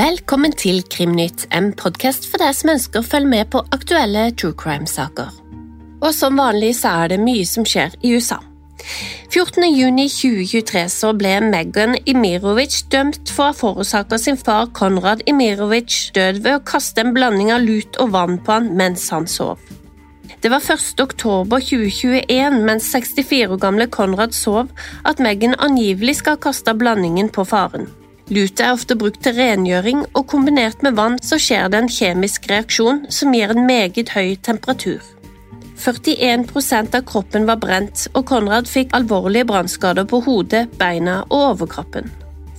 Velkommen 0.00 0.52
til 0.52 0.82
Krimnytt, 0.86 1.46
en 1.50 1.72
podkast 1.76 2.28
for 2.30 2.40
deg 2.40 2.54
som 2.56 2.70
ønsker 2.72 3.02
å 3.02 3.06
følge 3.06 3.30
med 3.32 3.50
på 3.52 3.64
aktuelle 3.74 4.28
true 4.32 4.54
crime-saker. 4.56 5.32
Og 6.00 6.12
som 6.16 6.38
vanlig 6.40 6.76
så 6.78 6.94
er 7.02 7.12
det 7.12 7.18
mye 7.20 7.44
som 7.48 7.66
skjer 7.68 7.98
i 8.00 8.14
USA. 8.14 8.38
14.6.2023 9.30 10.84
så 10.90 11.12
ble 11.16 11.36
Megan 11.44 11.96
Imirovic 12.08 12.80
dømt 12.92 13.30
for 13.30 13.44
å 13.44 13.50
ha 13.50 13.56
forårsaka 13.56 14.18
sin 14.18 14.38
far 14.40 14.70
Konrad 14.76 15.22
Imirovic 15.30 16.10
død 16.16 16.40
ved 16.44 16.56
å 16.56 16.64
kaste 16.72 17.04
en 17.04 17.14
blanding 17.16 17.52
av 17.54 17.62
lut 17.62 18.00
og 18.02 18.16
vann 18.16 18.40
på 18.42 18.56
han 18.56 18.72
mens 18.78 19.06
han 19.14 19.28
sov. 19.30 19.60
Det 20.40 20.48
var 20.48 20.64
1.10.2021, 20.64 22.60
mens 22.64 22.90
64 22.94 23.52
år 23.52 23.60
gamle 23.60 23.86
Konrad 23.92 24.32
sov, 24.32 24.70
at 25.04 25.20
Megan 25.20 25.54
angivelig 25.58 26.20
skal 26.22 26.38
ha 26.38 26.44
kasta 26.48 26.74
blandingen 26.74 27.28
på 27.28 27.44
faren. 27.44 27.90
Lutet 28.30 28.62
er 28.62 28.72
ofte 28.72 28.94
brukt 28.96 29.20
til 29.24 29.34
rengjøring, 29.36 30.04
og 30.14 30.28
kombinert 30.30 30.84
med 30.86 30.94
vann 30.96 31.18
så 31.22 31.38
skjer 31.40 31.68
det 31.68 31.80
en 31.82 31.90
kjemisk 31.90 32.46
reaksjon 32.50 33.04
som 33.10 33.34
gir 33.34 33.50
en 33.50 33.66
meget 33.66 34.14
høy 34.14 34.36
temperatur. 34.38 35.02
41% 35.80 36.96
av 36.96 37.04
kroppen 37.08 37.46
var 37.48 37.60
brent, 37.60 38.06
og 38.14 38.26
Konrad 38.28 38.68
fikk 38.68 38.92
alvorlige 38.96 39.48
brannskader 39.48 40.04
på 40.08 40.20
hodet, 40.26 40.66
beina 40.78 41.22
og 41.30 41.38
overkroppen. 41.54 42.10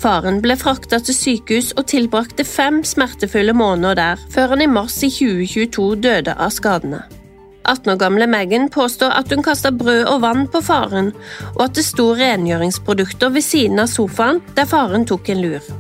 Faren 0.02 0.40
ble 0.42 0.56
frakta 0.58 0.98
til 1.06 1.14
sykehus 1.14 1.76
og 1.78 1.86
tilbrakte 1.92 2.46
fem 2.48 2.82
smertefulle 2.88 3.54
måneder 3.54 4.00
der, 4.00 4.24
før 4.34 4.56
han 4.56 4.66
i 4.66 4.70
mars 4.70 4.98
i 5.06 5.12
2022 5.14 5.90
døde 6.02 6.34
av 6.34 6.50
skadene. 6.56 7.04
18 7.62 7.94
år 7.94 8.00
gamle 8.02 8.26
Megan 8.26 8.66
påstår 8.74 9.14
at 9.14 9.30
hun 9.30 9.46
kasta 9.46 9.70
brød 9.70 10.08
og 10.10 10.24
vann 10.26 10.48
på 10.50 10.64
faren, 10.66 11.14
og 11.54 11.68
at 11.68 11.78
det 11.78 11.86
sto 11.86 12.10
rengjøringsprodukter 12.18 13.30
ved 13.38 13.46
siden 13.46 13.86
av 13.86 13.94
sofaen 13.94 14.42
der 14.58 14.66
faren 14.66 15.06
tok 15.06 15.30
en 15.30 15.46
lur. 15.46 15.72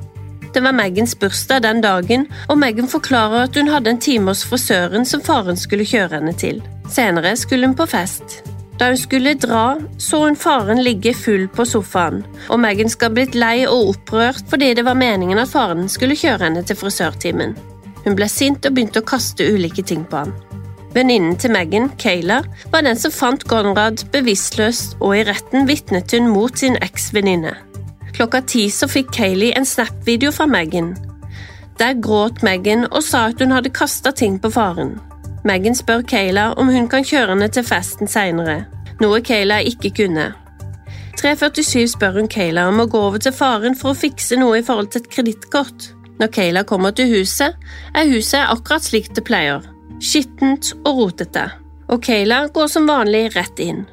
Det 0.54 0.60
var 0.60 0.76
Megans 0.76 1.20
bursdag 1.20 1.62
den 1.64 1.82
dagen, 1.82 2.26
og 2.50 2.58
Megan 2.60 2.90
forklarer 2.92 3.46
at 3.46 3.56
hun 3.56 3.70
hadde 3.72 3.94
en 3.94 4.02
time 4.04 4.34
hos 4.34 4.44
frisøren 4.44 5.06
som 5.08 5.24
faren 5.24 5.60
skulle 5.60 5.88
kjøre 5.88 6.18
henne 6.18 6.34
til. 6.36 6.60
Senere 6.92 7.38
skulle 7.40 7.70
hun 7.70 7.78
på 7.80 7.88
fest. 7.88 8.42
Da 8.80 8.90
hun 8.90 9.00
skulle 9.00 9.38
dra, 9.40 9.78
så 9.98 10.24
hun 10.26 10.36
faren 10.36 10.84
ligge 10.84 11.14
full 11.16 11.48
på 11.56 11.64
sofaen, 11.70 12.26
og 12.50 12.60
Megan 12.60 12.92
skal 12.92 13.12
ha 13.12 13.16
blitt 13.16 13.38
lei 13.38 13.64
og 13.64 13.94
opprørt 13.94 14.44
fordi 14.52 14.74
det 14.76 14.84
var 14.88 15.00
meningen 15.00 15.40
at 15.40 15.54
faren 15.54 15.88
skulle 15.92 16.20
kjøre 16.20 16.50
henne 16.50 16.66
til 16.68 16.80
frisørtimen. 16.80 17.56
Hun 18.04 18.18
ble 18.18 18.28
sint 18.28 18.66
og 18.66 18.76
begynte 18.76 19.04
å 19.04 19.08
kaste 19.08 19.48
ulike 19.54 19.86
ting 19.88 20.04
på 20.10 20.26
han. 20.26 20.36
Venninnen 20.92 21.38
til 21.40 21.54
Megan, 21.56 21.92
Kayla, 22.02 22.42
var 22.74 22.84
den 22.84 22.98
som 23.00 23.14
fant 23.16 23.46
Conrad 23.48 24.04
bevisstløs, 24.12 24.98
og 25.00 25.16
i 25.16 25.28
retten 25.30 25.70
vitnet 25.70 26.12
hun 26.12 26.28
mot 26.34 26.58
sin 26.60 26.76
eksvenninne. 26.84 27.54
Klokka 28.14 28.42
ti 28.48 28.66
så 28.70 28.88
fikk 28.92 29.14
Kayleigh 29.16 29.58
en 29.58 29.66
Snap-video 29.66 30.32
fra 30.32 30.46
Megan. 30.46 30.94
Der 31.80 31.94
gråt 31.94 32.44
Megan 32.44 32.86
og 32.92 33.04
sa 33.04 33.28
at 33.32 33.40
hun 33.42 33.52
hadde 33.56 33.74
kasta 33.74 34.12
ting 34.12 34.38
på 34.42 34.52
faren. 34.52 35.00
Megan 35.44 35.76
spør 35.76 36.04
Kayla 36.06 36.52
om 36.62 36.70
hun 36.70 36.90
kan 36.92 37.08
kjøre 37.08 37.34
henne 37.34 37.48
til 37.50 37.66
festen 37.66 38.12
seinere, 38.12 38.66
noe 39.02 39.22
Kayla 39.26 39.62
ikke 39.66 39.94
kunne. 40.04 40.28
347 41.18 41.88
spør 41.96 42.20
hun 42.20 42.30
Kayla 42.30 42.68
om 42.70 42.84
å 42.84 42.90
gå 42.90 43.02
over 43.10 43.22
til 43.22 43.34
faren 43.34 43.76
for 43.78 43.92
å 43.92 43.98
fikse 43.98 44.38
noe 44.38 44.60
i 44.60 44.66
forhold 44.66 44.94
til 44.94 45.02
et 45.02 45.12
kredittkort. 45.16 45.92
Når 46.22 46.34
Kayla 46.36 46.66
kommer 46.70 46.94
til 46.94 47.10
huset, 47.10 47.58
er 47.98 48.12
huset 48.12 48.46
akkurat 48.46 48.86
slik 48.86 49.10
det 49.16 49.26
pleier 49.26 49.66
skittent 50.02 50.74
og 50.82 50.98
rotete, 50.98 51.46
og 51.92 52.02
Kayla 52.04 52.48
går 52.54 52.70
som 52.74 52.90
vanlig 52.90 53.30
rett 53.36 53.62
inn. 53.62 53.84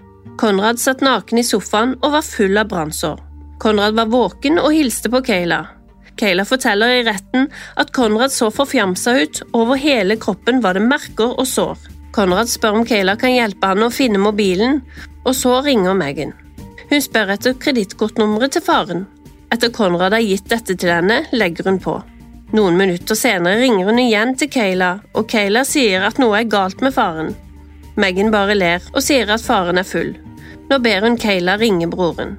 Konrad 0.41 0.81
satt 0.81 1.03
naken 1.05 1.41
i 1.41 1.47
sofaen 1.47 1.97
og 2.01 2.15
var 2.15 2.25
full 2.25 2.57
av 2.61 2.71
brannsår. 2.71 3.28
Konrad 3.59 3.95
var 3.95 4.07
våken 4.07 4.59
og 4.63 4.73
hilste 4.73 5.11
på 5.11 5.21
Kayla. 5.27 5.65
Kayla 6.19 6.45
forteller 6.47 6.93
i 6.99 7.05
retten 7.07 7.49
at 7.79 7.93
Konrad 7.95 8.33
så 8.35 8.51
forfjamsa 8.55 9.15
ut, 9.19 9.43
over 9.53 9.79
hele 9.79 10.17
kroppen 10.17 10.63
var 10.63 10.79
det 10.79 10.85
merker 10.87 11.35
og 11.35 11.47
sår. 11.47 11.79
Konrad 12.15 12.51
spør 12.51 12.81
om 12.81 12.87
Kayla 12.87 13.17
kan 13.19 13.35
hjelpe 13.35 13.71
han 13.71 13.83
å 13.83 13.91
finne 13.95 14.23
mobilen, 14.23 14.81
og 15.27 15.35
så 15.37 15.59
ringer 15.67 15.99
Megan. 15.99 16.35
Hun 16.89 17.03
spør 17.05 17.35
etter 17.35 17.59
kredittkortnummeret 17.59 18.57
til 18.57 18.65
faren. 18.65 19.05
Etter 19.55 19.75
Konrad 19.75 20.15
har 20.15 20.25
gitt 20.25 20.49
dette 20.51 20.75
til 20.79 20.95
henne, 20.95 21.25
legger 21.35 21.69
hun 21.69 21.83
på. 21.83 21.99
Noen 22.55 22.79
minutter 22.81 23.19
senere 23.19 23.61
ringer 23.61 23.91
hun 23.91 24.01
igjen 24.01 24.35
til 24.39 24.51
Kayla, 24.55 24.97
og 25.19 25.29
Kayla 25.29 25.67
sier 25.69 26.07
at 26.07 26.19
noe 26.23 26.39
er 26.41 26.51
galt 26.51 26.81
med 26.85 26.95
faren. 26.97 27.35
Megan 27.99 28.31
bare 28.33 28.55
ler 28.55 28.85
og 28.95 29.03
sier 29.05 29.29
at 29.35 29.45
faren 29.45 29.83
er 29.83 29.87
full. 29.87 30.15
Nå 30.71 30.79
ber 30.85 31.05
hun 31.05 31.19
Kayla 31.21 31.59
ringe 31.61 31.91
broren. 31.91 32.39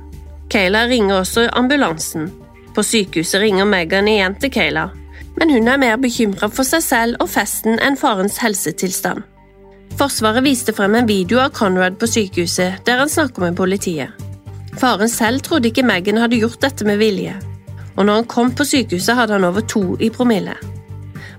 Kayla 0.49 0.85
ringer 0.89 1.21
også 1.21 1.47
ambulansen. 1.53 2.29
På 2.75 2.83
sykehuset 2.85 3.41
ringer 3.41 3.65
Megan 3.69 4.07
igjen 4.07 4.37
til 4.41 4.51
Kayla, 4.53 4.87
men 5.37 5.53
hun 5.53 5.67
er 5.67 5.81
mer 5.81 5.99
bekymra 6.01 6.49
for 6.49 6.67
seg 6.67 6.83
selv 6.85 7.19
og 7.23 7.29
festen 7.29 7.79
enn 7.79 7.97
farens 7.99 8.39
helsetilstand. 8.43 9.21
Forsvaret 9.99 10.45
viste 10.45 10.73
frem 10.73 10.95
en 10.95 11.09
video 11.09 11.41
av 11.43 11.53
Conrad 11.57 11.99
på 11.99 12.07
sykehuset 12.07 12.85
der 12.87 13.01
han 13.03 13.11
snakker 13.11 13.45
med 13.45 13.57
politiet. 13.59 14.09
Faren 14.79 15.11
selv 15.11 15.43
trodde 15.43 15.71
ikke 15.71 15.85
Megan 15.85 16.21
hadde 16.21 16.39
gjort 16.39 16.61
dette 16.63 16.87
med 16.87 17.01
vilje 17.01 17.35
og 17.99 18.05
når 18.05 18.21
han 18.21 18.27
kom 18.31 18.51
på 18.55 18.63
sykehuset, 18.63 19.15
hadde 19.15 19.35
han 19.35 19.43
over 19.43 19.61
to 19.61 19.97
i 19.99 20.09
promille. 20.09 20.55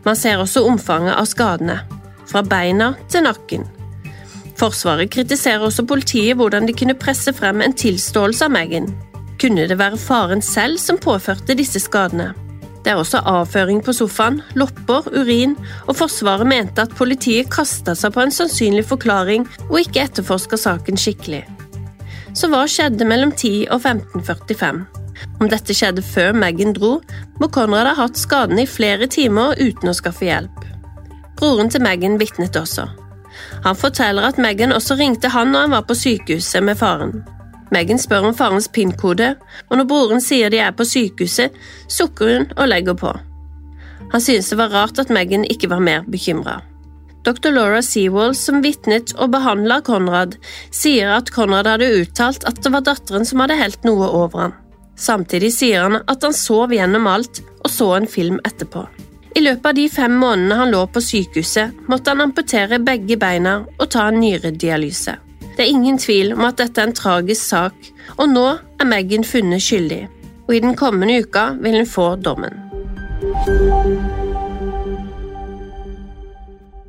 Man 0.04 0.16
ser 0.16 0.36
også 0.36 0.66
omfanget 0.68 1.16
av 1.16 1.24
skadene, 1.28 1.78
fra 2.28 2.42
beina 2.44 2.92
til 3.08 3.24
nakken. 3.24 3.64
Forsvaret 4.60 5.08
kritiserer 5.08 5.62
også 5.64 5.86
politiet 5.88 6.36
hvordan 6.36 6.66
de 6.68 6.74
kunne 6.76 6.98
presse 7.00 7.32
frem 7.32 7.62
en 7.64 7.72
tilståelse 7.72 8.44
av 8.44 8.52
Megan. 8.52 8.90
Kunne 9.40 9.64
det 9.70 9.78
være 9.80 9.96
faren 9.96 10.42
selv 10.44 10.76
som 10.82 10.98
påførte 11.00 11.56
disse 11.56 11.80
skadene? 11.80 12.34
Det 12.84 12.92
er 12.92 13.00
også 13.00 13.22
avføring 13.28 13.80
på 13.84 13.92
sofaen, 13.96 14.40
lopper, 14.56 15.08
urin, 15.16 15.56
og 15.86 15.96
Forsvaret 15.96 16.48
mente 16.48 16.84
at 16.84 16.94
politiet 16.96 17.48
kasta 17.52 17.94
seg 17.96 18.12
på 18.12 18.24
en 18.24 18.32
sannsynlig 18.32 18.86
forklaring 18.88 19.48
og 19.70 19.80
ikke 19.82 20.04
etterforska 20.06 20.60
saken 20.60 21.00
skikkelig. 21.00 21.42
Så 22.36 22.48
hva 22.52 22.66
skjedde 22.68 23.08
mellom 23.08 23.32
10 23.32 23.66
og 23.72 23.80
1545? 23.80 24.86
Om 25.40 25.50
dette 25.52 25.76
skjedde 25.76 26.04
før 26.04 26.36
Megan 26.36 26.72
dro, 26.76 26.98
må 27.40 27.48
Konrad 27.52 27.88
ha 27.88 27.96
hatt 27.98 28.20
skadene 28.20 28.64
i 28.64 28.70
flere 28.70 29.08
timer 29.08 29.56
uten 29.60 29.92
å 29.92 29.96
skaffe 29.96 30.28
hjelp. 30.28 30.64
Broren 31.40 31.72
til 31.72 31.84
Megan 31.84 32.20
vitnet 32.20 32.56
også. 32.60 32.88
Han 33.64 33.76
forteller 33.76 34.28
at 34.28 34.38
Megan 34.38 34.72
også 34.72 34.96
ringte 35.00 35.30
han 35.32 35.52
når 35.52 35.66
han 35.66 35.76
var 35.76 35.86
på 35.88 35.96
sykehuset 35.98 36.64
med 36.64 36.78
faren. 36.80 37.20
Megan 37.70 38.00
spør 38.02 38.30
om 38.30 38.34
farens 38.34 38.68
PIN-kode, 38.68 39.34
og 39.68 39.78
når 39.78 39.86
broren 39.90 40.22
sier 40.24 40.50
de 40.50 40.58
er 40.58 40.72
på 40.74 40.86
sykehuset, 40.86 41.54
sukker 41.88 42.32
hun 42.32 42.48
og 42.56 42.70
legger 42.72 42.96
på. 42.98 43.12
Han 44.10 44.24
synes 44.24 44.50
det 44.50 44.58
var 44.58 44.72
rart 44.74 44.98
at 44.98 45.12
Megan 45.14 45.46
ikke 45.46 45.70
var 45.70 45.82
mer 45.84 46.02
bekymra. 46.10 46.60
Dr. 47.22 47.52
Laura 47.52 47.82
Seawall, 47.84 48.34
som 48.34 48.62
vitnet 48.64 49.12
og 49.20 49.30
behandla 49.34 49.82
Konrad, 49.84 50.38
sier 50.72 51.12
at 51.18 51.30
Konrad 51.34 51.68
hadde 51.68 51.92
uttalt 52.00 52.46
at 52.48 52.62
det 52.64 52.72
var 52.72 52.86
datteren 52.86 53.28
som 53.28 53.42
hadde 53.44 53.60
helt 53.60 53.84
noe 53.84 54.08
over 54.08 54.46
ham. 54.46 54.56
Samtidig 55.00 55.52
sier 55.54 55.84
han 55.84 56.00
at 56.10 56.24
han 56.24 56.36
sov 56.36 56.72
gjennom 56.74 57.06
alt 57.08 57.42
og 57.60 57.70
så 57.72 57.92
en 57.98 58.08
film 58.08 58.40
etterpå. 58.48 58.86
I 59.34 59.40
løpet 59.40 59.66
av 59.66 59.74
de 59.74 59.86
fem 59.88 60.14
månedene 60.18 60.56
han 60.58 60.72
lå 60.74 60.84
på 60.90 61.02
sykehuset, 61.04 61.76
måtte 61.88 62.10
han 62.10 62.24
amputere 62.24 62.80
begge 62.82 63.18
beina 63.20 63.60
og 63.76 63.86
ta 63.94 64.08
en 64.10 64.18
nyredialyse. 64.22 65.14
Det 65.56 65.66
er 65.66 65.70
ingen 65.70 65.98
tvil 66.00 66.32
om 66.34 66.46
at 66.48 66.58
dette 66.58 66.80
er 66.80 66.88
en 66.88 66.96
tragisk 66.96 67.44
sak, 67.52 67.90
og 68.16 68.30
nå 68.32 68.46
er 68.80 68.88
Megan 68.88 69.26
funnet 69.26 69.62
skyldig. 69.62 70.02
Og 70.48 70.54
i 70.56 70.62
den 70.64 70.74
kommende 70.78 71.20
uka 71.22 71.50
vil 71.62 71.78
hun 71.78 71.86
få 71.86 72.14
dommen. 72.18 72.56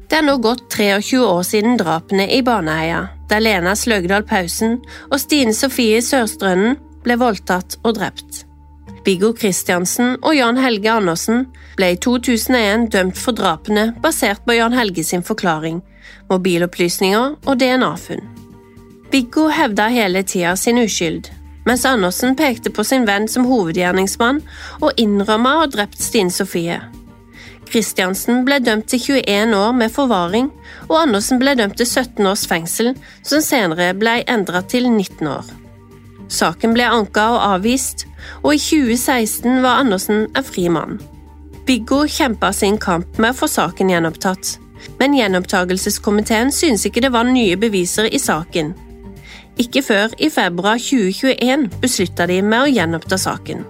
Det 0.10 0.18
er 0.20 0.26
nå 0.28 0.38
gått 0.44 0.66
23 0.74 1.20
år 1.24 1.44
siden 1.48 1.78
drapene 1.80 2.26
i 2.36 2.42
Baneheia, 2.44 3.06
der 3.30 3.44
Lena 3.44 3.78
Sløgdal 3.80 4.26
Pausen 4.28 4.80
og 5.10 5.20
Stine 5.22 5.54
Sofie 5.56 6.02
Sørstrønnen 6.04 6.80
ble 7.06 7.16
voldtatt 7.22 7.78
og 7.84 7.96
drept. 8.00 8.46
Viggo 9.06 9.32
Kristiansen 9.34 10.18
og 10.22 10.36
Jan 10.38 10.60
Helge 10.62 10.92
Andersen 10.94 11.48
ble 11.78 11.94
i 11.96 11.98
2001 11.98 12.92
dømt 12.94 13.18
for 13.18 13.34
drapene 13.38 13.90
basert 14.04 14.44
på 14.46 14.60
Jan 14.60 14.76
Helge 14.78 15.04
sin 15.08 15.26
forklaring, 15.26 15.82
mobilopplysninger 16.30 17.36
og 17.42 17.60
DNA-funn. 17.62 18.22
Viggo 19.12 19.48
hevda 19.52 19.90
hele 19.92 20.22
tida 20.24 20.54
sin 20.56 20.78
uskyld, 20.80 21.32
mens 21.66 21.86
Andersen 21.86 22.38
pekte 22.38 22.72
på 22.74 22.86
sin 22.86 23.08
venn 23.10 23.28
som 23.28 23.48
hovedgjerningsmann 23.50 24.44
og 24.80 25.02
innrømma 25.02 25.56
å 25.56 25.64
ha 25.64 25.72
drept 25.74 26.00
Stine 26.02 26.34
Sofie. 26.34 26.78
Kristiansen 27.72 28.46
ble 28.46 28.60
dømt 28.62 28.90
til 28.92 29.02
21 29.02 29.56
år 29.56 29.74
med 29.76 29.94
forvaring, 29.96 30.52
og 30.90 30.98
Andersen 31.06 31.40
ble 31.42 31.56
dømt 31.58 31.80
til 31.80 31.88
17 31.88 32.28
års 32.28 32.46
fengsel, 32.48 32.94
som 33.24 33.42
senere 33.42 33.94
ble 33.98 34.20
endra 34.30 34.62
til 34.62 34.90
19 34.92 35.28
år. 35.32 35.52
Saken 36.32 36.76
ble 36.76 36.88
anka 36.88 37.28
og 37.34 37.42
avvist, 37.58 38.06
og 38.42 38.54
i 38.56 38.62
2016 38.62 39.62
var 39.64 39.82
Andersen 39.84 40.28
en 40.36 40.46
fri 40.46 40.68
mann. 40.70 41.00
Viggo 41.68 42.04
kjempa 42.10 42.52
sin 42.54 42.78
kamp 42.82 43.20
med 43.22 43.34
å 43.34 43.38
få 43.38 43.48
saken 43.48 43.92
gjenopptatt, 43.94 44.56
men 45.00 45.14
gjenopptakelseskomiteen 45.16 46.52
synes 46.52 46.88
ikke 46.88 47.04
det 47.06 47.14
var 47.14 47.30
nye 47.30 47.58
beviser 47.60 48.10
i 48.10 48.20
saken. 48.20 48.74
Ikke 49.62 49.84
før 49.86 50.16
i 50.18 50.32
februar 50.34 50.80
2021 50.82 51.68
beslutta 51.84 52.28
de 52.28 52.42
med 52.42 52.66
å 52.66 52.72
gjenoppta 52.72 53.20
saken. 53.22 53.64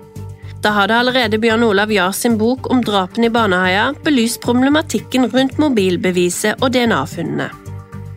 Da 0.61 0.75
hadde 0.75 0.97
allerede 1.01 1.39
Bjørn 1.41 1.63
Olav 1.65 1.91
Jahr 1.91 2.13
sin 2.13 2.37
bok 2.37 2.69
om 2.71 2.83
drapene 2.85 3.27
i 3.27 3.33
Baneheia 3.33 3.87
belyst 4.05 4.43
problematikken 4.43 5.25
rundt 5.33 5.57
mobilbeviset 5.61 6.61
og 6.61 6.75
DNA-funnene. 6.75 7.49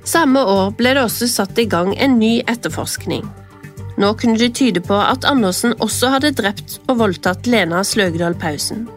Samme 0.04 0.42
år 0.44 0.74
ble 0.76 0.92
det 0.92 1.06
også 1.06 1.28
satt 1.32 1.58
i 1.58 1.64
gang 1.64 1.94
en 1.96 2.18
ny 2.20 2.36
etterforskning. 2.44 3.24
Nå 4.00 4.10
kunne 4.18 4.38
det 4.38 4.54
tyde 4.58 4.82
på 4.82 4.96
at 4.98 5.26
Andersen 5.28 5.74
også 5.82 6.10
hadde 6.16 6.34
drept 6.34 6.80
og 6.88 6.98
voldtatt 6.98 7.46
Lena 7.46 7.84
Sløgedal 7.86 8.34
Pausen. 8.34 8.88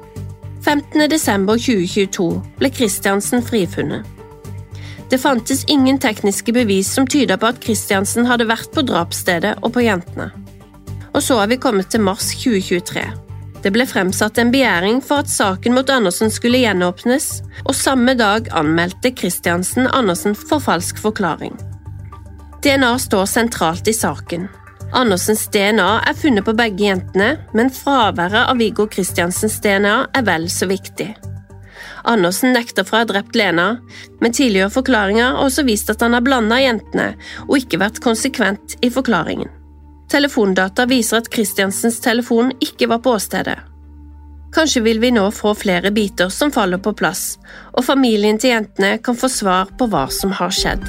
15.12.2022 0.65 2.29
ble 2.59 2.71
Kristiansen 2.73 3.45
frifunnet. 3.45 4.07
Det 5.07 5.21
fantes 5.21 5.63
ingen 5.71 5.99
tekniske 6.03 6.51
bevis 6.51 6.89
som 6.91 7.07
tyda 7.07 7.37
på 7.39 7.47
at 7.47 7.61
Kristiansen 7.63 8.27
hadde 8.27 8.49
vært 8.49 8.73
på 8.75 8.83
drapsstedet 8.83 9.55
og 9.61 9.71
på 9.77 9.85
jentene. 9.85 10.31
Og 11.13 11.23
så 11.23 11.39
er 11.39 11.53
vi 11.53 11.61
kommet 11.61 11.87
til 11.93 12.03
mars 12.03 12.33
2023. 12.35 13.05
Det 13.63 13.71
ble 13.73 13.87
fremsatt 13.89 14.37
en 14.41 14.51
begjæring 14.53 14.99
for 15.03 15.23
at 15.23 15.31
saken 15.31 15.73
mot 15.77 15.89
Andersen 15.89 16.29
skulle 16.33 16.59
gjenåpnes, 16.61 17.29
og 17.65 17.75
samme 17.75 18.13
dag 18.19 18.51
anmeldte 18.55 19.13
Kristiansen 19.15 19.87
Andersen 19.87 20.35
for 20.37 20.61
falsk 20.63 20.99
forklaring. 21.01 21.55
DNA 22.63 22.93
står 22.99 23.25
sentralt 23.31 23.87
i 23.87 23.95
saken. 23.95 24.47
Andersens 24.95 25.47
DNA 25.51 25.87
er 26.07 26.15
funnet 26.15 26.45
på 26.47 26.53
begge 26.55 26.85
jentene, 26.87 27.33
men 27.53 27.71
fraværet 27.73 28.47
av 28.47 28.59
Viggo 28.59 28.87
Kristiansens 28.87 29.59
DNA 29.63 29.95
er 30.15 30.23
vel 30.27 30.47
så 30.51 30.69
viktig. 30.69 31.09
Andersen 32.07 32.53
nekter 32.55 32.87
for 32.87 32.95
å 32.95 33.03
ha 33.03 33.09
drept 33.09 33.35
Lena, 33.35 33.67
men 34.21 34.33
tidligere 34.33 34.71
forklaringer 34.71 35.35
har 35.35 35.43
også 35.43 35.65
vist 35.67 35.91
at 35.91 36.05
han 36.05 36.15
har 36.15 36.23
blanda 36.23 36.59
jentene 36.61 37.09
og 37.49 37.57
ikke 37.59 37.81
vært 37.83 37.99
konsekvent 38.03 38.77
i 38.79 38.91
forklaringen. 38.93 39.51
Telefondata 40.07 40.85
viser 40.87 41.19
at 41.19 41.27
Kristiansens 41.33 41.99
telefon 41.99 42.53
ikke 42.63 42.87
var 42.87 43.03
på 43.03 43.17
åstedet. 43.17 43.57
Kanskje 44.55 44.85
vil 44.85 45.01
vi 45.03 45.11
nå 45.11 45.25
få 45.35 45.51
flere 45.59 45.91
biter 45.91 46.31
som 46.31 46.53
faller 46.55 46.79
på 46.79 46.95
plass, 46.95 47.35
og 47.75 47.83
familien 47.83 48.39
til 48.39 48.55
jentene 48.55 48.95
kan 49.03 49.19
få 49.19 49.27
svar 49.27 49.75
på 49.77 49.89
hva 49.91 50.07
som 50.07 50.31
har 50.39 50.55
skjedd. 50.55 50.87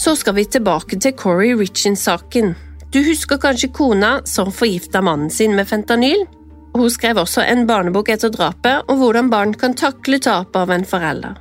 Så 0.00 0.16
skal 0.16 0.34
vi 0.34 0.44
tilbake 0.48 0.96
til 0.96 1.12
Corey 1.12 1.52
Richins-saken. 1.52 2.54
Du 2.88 3.02
husker 3.04 3.36
kanskje 3.36 3.68
kona 3.68 4.20
som 4.24 4.48
forgifta 4.48 5.02
mannen 5.04 5.28
sin 5.30 5.52
med 5.56 5.68
fentanyl? 5.68 6.24
Hun 6.72 6.88
skrev 6.90 7.20
også 7.20 7.44
en 7.44 7.66
barnebok 7.68 8.08
etter 8.08 8.32
drapet 8.32 8.88
om 8.88 8.96
hvordan 9.02 9.28
barn 9.28 9.52
kan 9.60 9.76
takle 9.76 10.16
tapet 10.22 10.56
av 10.56 10.72
en 10.72 10.86
forelder. 10.88 11.36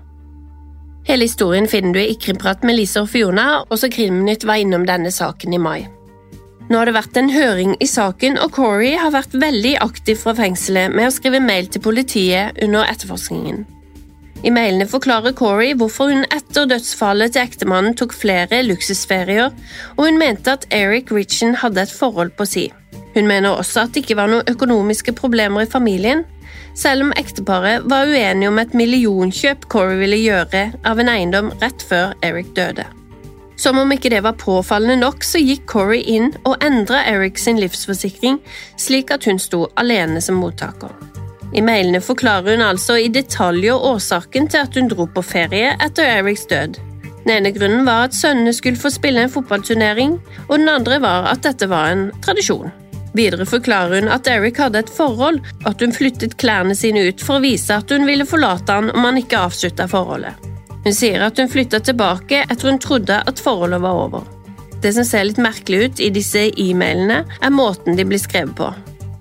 Hele 1.07 1.29
historien 1.29 1.71
finner 1.71 1.95
du 1.95 2.01
i 2.03 2.17
Krimprat 2.19 2.67
med 2.67 2.75
Lise 2.75 3.05
og 3.05 3.07
Fiona, 3.13 3.47
og 3.63 3.79
så 3.79 3.87
Krimnytt 3.87 4.43
var 4.43 4.59
innom 4.59 4.83
denne 4.89 5.11
saken 5.13 5.55
i 5.55 5.63
mai. 5.69 5.87
Nå 6.67 6.77
har 6.77 6.89
det 6.89 6.99
vært 6.99 7.15
en 7.17 7.31
høring 7.31 7.77
i 7.79 7.87
saken, 7.87 8.35
og 8.43 8.51
Corey 8.59 8.97
har 8.99 9.15
vært 9.15 9.39
veldig 9.39 9.77
aktiv 9.87 10.19
fra 10.19 10.35
fengselet 10.35 10.91
med 10.91 11.07
å 11.07 11.15
skrive 11.15 11.39
mail 11.39 11.71
til 11.71 11.87
politiet 11.87 12.59
under 12.59 12.91
etterforskningen. 12.91 13.63
I 14.39 14.51
mailene 14.55 14.87
forklarer 14.87 15.33
Corey 15.35 15.73
hvorfor 15.75 16.13
hun 16.13 16.25
etter 16.31 16.67
dødsfallet 16.69 17.33
til 17.35 17.43
ektemannen 17.43 17.95
tok 17.99 18.13
flere 18.15 18.61
luksusferier, 18.63 19.51
og 19.97 20.05
hun 20.05 20.19
mente 20.21 20.53
at 20.55 20.67
Eric 20.71 21.11
Ritchen 21.11 21.57
hadde 21.59 21.83
et 21.83 21.91
forhold 21.91 22.31
på 22.37 22.47
si. 22.47 22.69
Hun 23.17 23.27
mener 23.27 23.49
også 23.49 23.83
at 23.83 23.95
det 23.95 24.05
ikke 24.05 24.15
var 24.19 24.31
noen 24.31 24.47
økonomiske 24.47 25.11
problemer 25.17 25.65
i 25.65 25.71
familien, 25.71 26.23
selv 26.77 27.03
om 27.07 27.11
ekteparet 27.19 27.83
var 27.91 28.07
uenige 28.07 28.47
om 28.47 28.61
et 28.61 28.77
millionkjøp 28.77 29.67
Corey 29.67 29.99
ville 29.99 30.21
gjøre 30.21 30.69
av 30.87 31.03
en 31.03 31.11
eiendom 31.11 31.51
rett 31.59 31.83
før 31.83 32.15
Eric 32.23 32.53
døde. 32.55 32.87
Som 33.59 33.81
om 33.81 33.91
ikke 33.91 34.13
det 34.13 34.23
var 34.23 34.39
påfallende 34.39 35.01
nok, 35.01 35.25
så 35.27 35.41
gikk 35.43 35.67
Corey 35.67 36.05
inn 36.07 36.31
og 36.45 36.63
endra 36.63 37.03
Eric 37.11 37.43
sin 37.43 37.59
livsforsikring, 37.59 38.39
slik 38.79 39.11
at 39.11 39.27
hun 39.27 39.41
sto 39.41 39.65
alene 39.75 40.23
som 40.23 40.39
mottaker. 40.39 41.08
I 41.53 41.63
mailene 41.65 42.01
forklarer 42.01 42.57
hun 42.57 42.65
altså 42.65 42.99
i 43.01 43.09
detaljer 43.13 43.85
årsaken 43.91 44.49
til 44.51 44.65
at 44.67 44.75
hun 44.77 44.89
dro 44.91 45.07
på 45.09 45.23
ferie 45.25 45.73
etter 45.81 46.05
Erics 46.19 46.45
død. 46.49 46.77
Den 47.23 47.31
ene 47.35 47.51
grunnen 47.53 47.87
var 47.87 48.07
at 48.07 48.17
sønnene 48.17 48.53
skulle 48.55 48.79
få 48.79 48.91
spille 48.93 49.25
en 49.25 49.33
fotballturnering, 49.33 50.19
og 50.47 50.55
den 50.57 50.69
andre 50.71 50.99
var 51.01 51.27
at 51.33 51.43
dette 51.45 51.67
var 51.69 51.91
en 51.91 52.05
tradisjon. 52.25 52.71
Videre 53.17 53.45
forklarer 53.49 53.99
hun 53.99 54.11
at 54.13 54.27
Eric 54.29 54.59
hadde 54.61 54.83
et 54.83 54.91
forhold, 54.93 55.39
og 55.63 55.69
at 55.71 55.81
hun 55.81 55.93
flyttet 55.93 56.37
klærne 56.41 56.77
sine 56.77 57.07
ut 57.09 57.23
for 57.25 57.39
å 57.39 57.43
vise 57.43 57.73
at 57.73 57.89
hun 57.91 58.05
ville 58.07 58.27
forlate 58.29 58.77
han 58.77 58.91
om 58.93 59.07
han 59.07 59.17
ikke 59.19 59.41
avslutta 59.49 59.89
forholdet. 59.89 60.37
Hun 60.85 60.95
sier 60.95 61.25
at 61.25 61.39
hun 61.41 61.49
flytta 61.51 61.81
tilbake 61.83 62.45
etter 62.45 62.69
hun 62.69 62.79
trodde 62.79 63.17
at 63.27 63.41
forholdet 63.41 63.81
var 63.83 64.05
over. 64.05 64.27
Det 64.79 64.93
som 64.95 65.03
ser 65.03 65.25
litt 65.27 65.41
merkelig 65.41 65.81
ut 65.83 65.99
i 66.05 66.11
disse 66.13 66.45
e-mailene, 66.55 67.25
er 67.27 67.51
måten 67.51 67.97
de 67.99 68.05
blir 68.07 68.21
skrevet 68.21 68.55
på. 68.55 68.69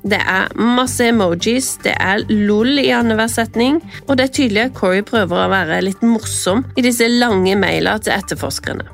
Det 0.09 0.19
er 0.25 0.53
masse 0.57 1.05
emojis, 1.05 1.75
det 1.85 1.93
er 2.01 2.23
lol 2.31 2.79
i 2.81 2.89
annenhver 2.97 3.29
setning, 3.29 3.83
og 4.07 4.17
det 4.17 4.29
er 4.29 4.37
tydelig 4.39 4.63
at 4.63 4.77
Corey 4.79 5.03
prøver 5.05 5.43
å 5.45 5.51
være 5.53 5.83
litt 5.85 6.05
morsom 6.07 6.65
i 6.79 6.85
disse 6.87 7.09
lange 7.13 7.57
mailene 7.61 8.01
til 8.01 8.15
etterforskerne. 8.17 8.87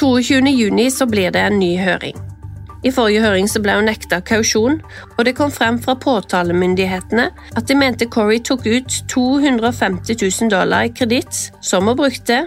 22.6 0.00 0.98
så 0.98 1.06
blir 1.08 1.30
det 1.32 1.44
en 1.46 1.60
ny 1.60 1.76
høring. 1.78 2.18
I 2.86 2.92
forrige 2.94 3.22
høring 3.24 3.48
så 3.50 3.62
ble 3.62 3.74
hun 3.78 3.88
nekta 3.88 4.20
kausjon, 4.26 4.80
og 5.16 5.22
det 5.26 5.34
kom 5.38 5.50
frem 5.54 5.78
fra 5.82 5.96
påtalemyndighetene 5.98 7.30
at 7.56 7.70
de 7.70 7.78
mente 7.78 8.10
Corey 8.12 8.42
tok 8.44 8.66
ut 8.66 8.98
250 9.10 10.18
000 10.18 10.52
dollar 10.52 10.86
i 10.86 10.92
kreditt, 10.94 11.48
som 11.64 11.88
hun 11.88 11.98
brukte, 11.98 12.44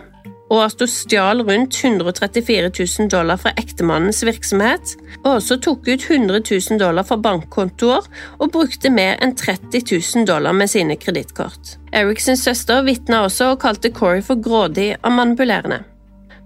og 0.50 0.64
at 0.66 0.82
hun 0.82 0.90
stjal 0.90 1.44
rundt 1.46 1.78
134 1.78 2.72
000 2.74 3.10
dollar 3.14 3.38
fra 3.42 3.54
ektemannens 3.62 4.24
virksomhet, 4.26 4.96
og 5.24 5.36
også 5.36 5.60
tok 5.62 5.88
ut 5.88 6.08
100 6.10 6.42
000 6.42 6.80
dollar 6.82 7.06
fra 7.06 7.20
bankkontoer 7.22 8.10
og 8.40 8.52
brukte 8.56 8.92
mer 8.94 9.20
enn 9.24 9.36
30 9.38 9.84
000 9.86 10.26
dollar 10.30 10.58
med 10.58 10.72
sine 10.72 10.98
kredittkort. 10.98 11.78
Eriksens 11.94 12.44
søster 12.46 12.84
vitna 12.86 13.24
også 13.28 13.54
og 13.54 13.62
kalte 13.62 13.94
Corey 13.94 14.26
for 14.26 14.42
grådig 14.42 14.96
og 15.04 15.14
manipulerende. 15.14 15.84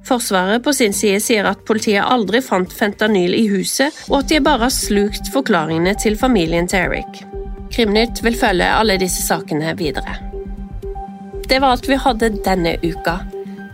Forsvaret 0.04 0.64
på 0.64 0.74
sin 0.76 0.92
side 0.94 1.22
sier 1.24 1.48
at 1.48 1.62
politiet 1.68 2.04
aldri 2.04 2.42
fant 2.44 2.74
fentanyl 2.76 3.36
i 3.38 3.46
huset, 3.48 3.96
og 4.12 4.20
at 4.20 4.34
de 4.34 4.42
bare 4.44 4.66
har 4.66 4.74
slukt 4.76 5.32
forklaringene 5.32 5.96
til 5.96 6.18
familien 6.20 6.68
til 6.68 6.90
Eric. 6.90 7.24
Krimnytt 7.72 8.20
vil 8.26 8.36
følge 8.36 8.68
alle 8.68 9.00
disse 9.00 9.24
sakene 9.24 9.72
videre. 9.80 10.18
Det 11.48 11.62
var 11.62 11.74
alt 11.74 11.88
vi 11.88 11.96
hadde 12.00 12.34
denne 12.44 12.76
uka. 12.84 13.16